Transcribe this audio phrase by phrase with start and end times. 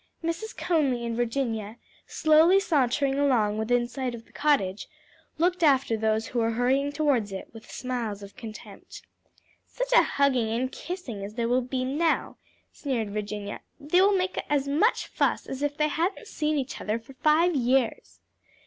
[0.23, 0.57] Mrs.
[0.57, 4.87] Conly and Virginia, slowly sauntering along within sight of the cottage,
[5.37, 9.03] looked after those who were hurrying towards it, with smiles of contempt.
[9.67, 12.37] "Such a hugging and kissing as there will be now!"
[12.71, 16.97] sneered Virginia; "they will make as much fuss as if they hadn't seen each other
[16.97, 18.21] for five years."